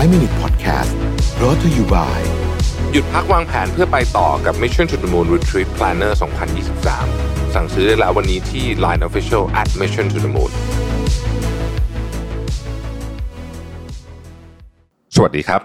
[0.00, 0.92] 5 Minute Podcast
[1.38, 2.20] brought to you by
[2.92, 6.12] หยุดพักวางแผนเพื่อไปต่อกับ Mission to the Moon Retreat Planner
[6.82, 10.52] 2023 สั่งซื้อได้แล้ววันนี้ที่ Line Official at Mission to the Moon
[15.14, 15.62] สวัสดีครับ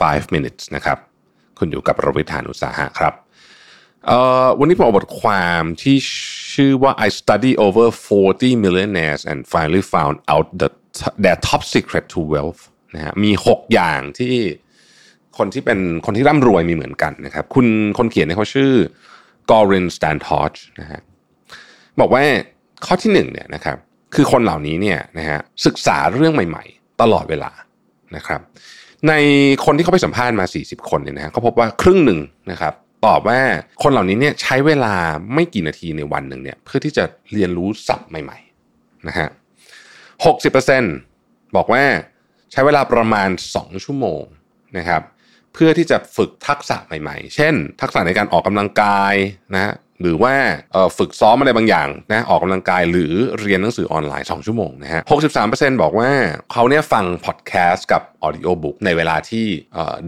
[0.00, 0.98] 5 minutes นะครับ
[1.58, 3.12] คุณอยู่กับรวิทานอุตสาหะครับ
[4.58, 5.96] วันนี้ผมเอาบทความที่
[6.54, 10.68] ชื่อว่า I study over 40 millionaires and finally found out the
[11.24, 12.62] their top secret to wealth
[12.94, 14.34] นะฮะมี6อย่างที่
[15.38, 17.66] คนที่เป็นคนที่ร่ำรวยมีเหมือนกันนะครับ คุณ
[17.98, 18.72] คนเขียนเนี่ยเขาชื่อ
[19.50, 21.00] กอรินสแตนทอชนะฮะ
[22.00, 22.22] บอกว่า
[22.86, 23.76] ข้อที่หนึ่งเนี่ยนะครับ
[24.14, 27.50] คือคนเหล่านี้เนี่ยนะฮะศึกษาเรื่องใหม่ ๆ ตลอดเวลา
[28.16, 28.40] นะครับ
[29.08, 29.12] ใน
[29.64, 32.20] คนที่เขาไปสัมภาษณ์มา 40 คนเนี่ยนะฮะเขาพบว่าครึ่งหนึ่ง
[32.50, 32.74] นะครับ
[33.06, 33.40] ตอบว่า
[33.82, 34.94] คนเหล่านี้เนี่ยใช้เวลา
[35.34, 38.38] ไม่กี่นาทีในวันหนึ่งเนี่ยเพื่อที่จะเรียนรู้ศัพท์ใหม่
[38.72, 39.28] ๆนะฮะ
[40.26, 40.82] หกสิบเปอร์เซ็นต์
[41.56, 41.82] บอกว่า
[42.52, 44.22] ใช้เวลาประมาณ 2 ชั่วโมง
[44.76, 45.02] นะครับ
[45.54, 49.14] เพื่อที่จะฝึกทักษะใหม่ๆ เช่น ทักษะในการออกกำลังกาย
[49.54, 50.34] นะหรือว่า
[50.98, 55.02] ฝึกซ้อมอะไรบางอย่างนะออกกำลังกายหรือเรียนหนังสือออนไลน์ 2 ชั่วโมงนะฮะ
[55.42, 56.10] 63%บอกว่า
[56.52, 59.46] เขาเนี่ยฟังพอดแคสต์กับ audiobook ในเวลาที่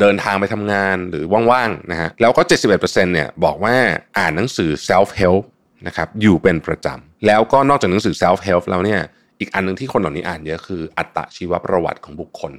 [0.00, 3.74] เดินทางไปทำงานหรือว่างๆนะฮะแล้วก็ 71%เนี่ยบอกว่า
[4.18, 5.44] อ่านหนังสือ self help
[5.86, 9.00] นะครับอยู่เป็นประจำแล้วก็นอกจากหนังสือ self help แล้วเนี่ย
[9.40, 12.52] อีกอันหนึ่งที่คนเหล่านี้อ่านเยอะคือ อัตชีวประวัติของบุคคล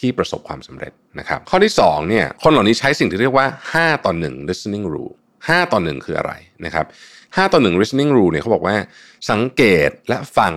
[0.00, 3.46] ที่ประสบความสำเร็จนะครับ ข้อที่2เนี่ยคนเหล่านี้ใช้สิ่งที่เรียกว่า
[3.76, 6.32] 5 ต่อ 1 listening rule 5 ต่อ 1 คืออะไร
[6.64, 6.86] นะครับ
[7.18, 8.76] 5ต่อ 1 listening rule เนี่ยเขาบอกว่า
[9.30, 10.52] สังเกตและฟัง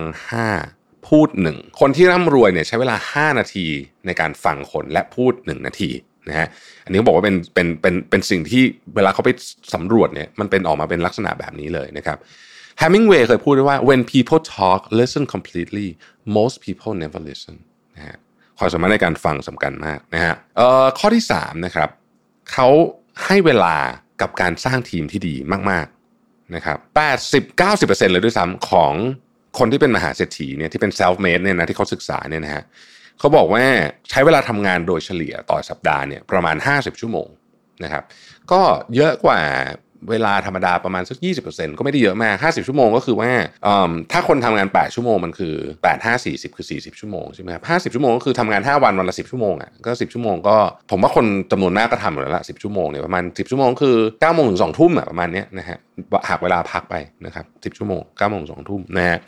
[0.54, 3.66] 5 พูด 1 คนที่ร่ำรวยเนี่ยใช้เวลา 5 นาที
[4.06, 5.90] ในการฟังคนและพูด 1 นาที
[6.28, 6.48] นะฮะ
[6.84, 8.62] อันนี้เขาบอกว่าเป็นเป็นเป็นเป็นสิ่งที่
[8.96, 9.30] เวลาเขาไป
[9.74, 12.18] สำรวจเนี่ยมันเป็นออกมาเป็นลักษณะแบบนี้เลยนะครับ
[12.78, 15.88] แฮมิงเวย์เคยพูดไว้ว่า when people talk listen completely
[16.36, 17.56] most people never listen
[17.94, 18.16] นะฮะ
[18.58, 21.90] ความสามารถในการฟังสำคัญมากนะฮะเอ่อข้อที่3นะครับ
[22.52, 22.68] เขา
[23.24, 23.76] ให้เวลา
[24.20, 25.34] กับการสร้างทีมที่ดี
[25.70, 26.78] มากๆนะครับ
[27.46, 28.92] 80-90%เลยด้วยซ้ำของ
[29.58, 32.62] คนที่เป็นมหาเศรษฐีเนี่ยที่เป็น self made เนี่ยนะที่เขาศึกษาเนี่ยนะฮะ
[33.18, 33.64] เขาบอกว่า
[34.10, 37.28] ใช้เวลาทำงานโดยเฉลี่ยต่อสัปดาห์เนี่ยประมาณ 50 ชั่วโมง
[37.84, 38.04] นะครับ
[38.52, 38.60] ก็
[38.96, 39.40] เยอะกว่า
[40.10, 43.30] เวลาธรรมดาประมาณสัก 20%ก็ไม่ได้เยอะมาก 50 ชั่วโมงก็คือว่า
[44.12, 50.56] ถ้าคนทำงาน 8 ชั่วโมงมันคือ 8 5 40 คือ 40 ชั่วโมงใช่ไหมครับ50 ชั่วโมงก็คือทำงาน 5 วันวันละ 10 ชั่วโมงอะก็ 10 ชั่วโมงก็
[50.90, 55.78] ผมว่าคนจำนวนมากก็ทำอยู่แล้วละ10 ชั่วโมงเนี่ยประมาณ 10 ชั่วโมงคือ9โมงถึง2ทุ่มอะประมาณเนี้ยนะฮะ
[56.28, 56.94] หักเวลาพักไป
[57.26, 59.18] นะครับ10 ชั่วโมง9โมง2ทุ่มนะฮะ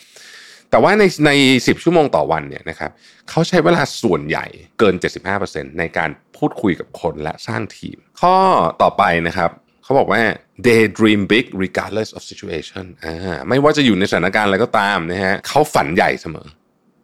[0.71, 2.91] แต่ว่าในใน 10 ชั่วโมงต่อวันเนี่ยนะครับ
[3.31, 4.47] เขาใช้เวลาส่วนใหญ่
[4.79, 4.95] เกิน
[5.37, 8.35] 75%ในการพูดคุยกับคนและสร้างทีม ข้อ
[8.83, 9.51] ต่อไปนะครับ
[9.85, 10.23] เขาบอกว่า
[10.67, 16.49] they dream big regardless of situation อ่าไม่ว่าจะอยู่ในสถานการณ์อะไรก็ตามนะฮะเขาฝันใหญ่เสมอ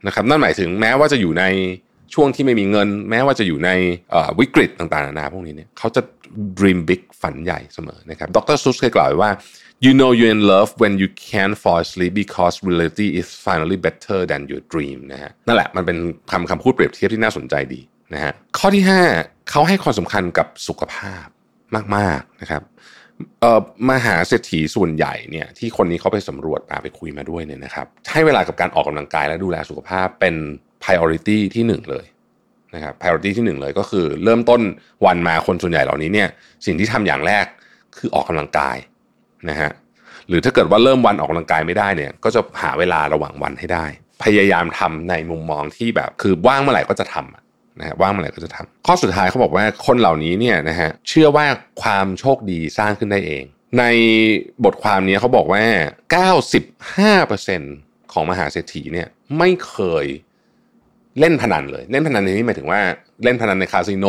[0.06, 1.44] นะครับนั่นหมายถึงแม้ว่าจะอยู่ใน
[2.14, 3.70] ช่วงที่ไม่มีเงิน แม้ว่าจะอยู่ใน
[4.38, 6.02] วิกฤตต่างๆนานาพวกนี้เนี่ยเขาจะ
[6.58, 9.30] dream big ฝันใหญ่เสมอนะครับดรซุสเคยกล่าวไว้ว่า
[9.84, 14.18] you know you're in love when you can't fall asleep because reality is finally better
[14.30, 15.96] than your dream นะฮะนั่นแหละมันเป็น
[16.32, 17.80] คำคำพูดเปรียบเทียบที่น่าสนใจดี
[18.14, 18.84] นะฮะข้อที่
[19.16, 21.26] 5เขาให้ความสำคัญกับสุขภาพ
[21.96, 22.62] มากๆนะครับ
[23.40, 23.60] เอ่อ
[23.90, 30.34] มหาเศรษฐีส่วนใหญ่เนี่ยที่คนนี้เขาไปสำรวจมาไปคุยมาด้วยเนี่ยนะครับให้เวลากับการออกกำลังกายและดูแลสุขภาพเป็น
[30.82, 32.06] priority ที่หนึ่งเลย
[32.74, 34.60] นะครับ priority ที่หนึ่งเลยก็คือเริ่มต้น
[35.06, 36.28] วันมาคนส่วนใหญ่เหล่านี้เนี่ย
[36.66, 37.46] สิ่งที่ทำอย่างแรก
[37.98, 38.76] คือออกกำลังกาย
[39.48, 39.70] นะฮะ
[40.28, 43.84] หรือถ้าเกิดว่าเริ่มวันออกกำลังกายไม่ได้เนี่ยก็จะหาเวลาระหว่างวันให้ได้
[44.24, 47.45] พยายามทำในมุมมองที่แบบคือว่างเมื่อไหร่ก็จะทำ
[47.78, 51.46] นะฮะว่างเมื่อไหร่ก็จะทำข้อสุดท้ายเขาบอกว่าคนเหล่านี้เนี่ยนะฮะเชื่อว่า
[51.82, 53.44] ความโชคดีสร้างขึ้นได้เอง
[53.78, 53.84] ใน
[54.64, 55.64] บทความนี้เขาบอกว่า
[57.32, 60.06] 95%ของมหาเศรษฐีเนี่ยไม่เคย
[61.20, 62.80] เล่นพนันเลย เล่นพนันในนี้หมายถึงว่า
[63.24, 64.06] เล่นพนันในคาสิโน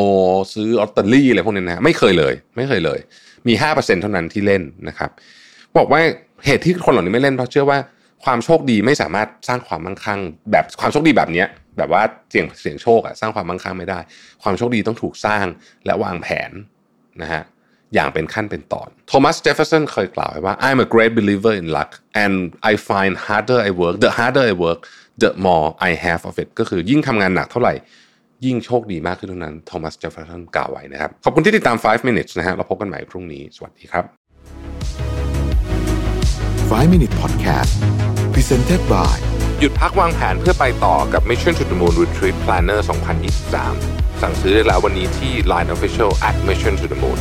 [0.53, 2.99] ซื้อลอตเตอรี่อะไรพวกนี้นะไม่เคยเลย ไม่เคยเลย
[3.47, 5.09] มี 5%เท่านั้นที่เล่นนะครับ
[5.77, 6.01] บอกว่า
[6.45, 7.79] เหตุที่คนเหล่านี้ไม่เล่นเพราะเชื่อว่า
[8.23, 10.19] ความโชคดีไม่สามารถสร้างความมั่งคั่ง
[10.51, 11.43] แบบความโชคดีแบบนี้
[11.77, 13.99] แบบว่าเสี่ยงเสี่ยงโชคอะสร้างความมั่งคั่งไม่ได้
[14.43, 15.45] ความโชคดีต้องถูกสร้าง
[15.85, 16.51] และวางแผน
[17.21, 17.43] นะฮะ
[17.93, 21.91] อย่างเป็นขั้นเป็นตอนโทมัสเจฟเฟอร์สันเคยกล่าวไว้ว่า I'm a great believer in luck
[22.23, 22.35] and
[22.71, 24.79] I find harder I work the harder I work
[25.23, 27.73] the more I have of it ก็คือยิ่งทำงานหนักเท่าไหร่
[28.45, 34.05] ยิ่งโชคดีมากขึ้นเท่านั้นโทมัสเจฟเฟอร์สันกล่าวไว้นะครับ ขอบคุณที่ติดตาม 5 minutes นะฮะเราพบกันใหม่พรุ่งนี้ สวัสดีครับ
[36.69, 37.73] 5 Minute Podcast
[38.33, 42.79] Presented by หยุดพักวางแผนเพื่อไปต่อกับ Mission to the Moon Retreat Planner
[43.49, 47.19] 2023 สั่งซื้อได้แล้ววันนี้ที่ Line Official at Mission to the Moon